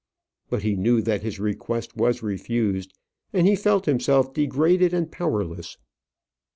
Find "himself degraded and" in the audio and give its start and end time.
3.85-5.11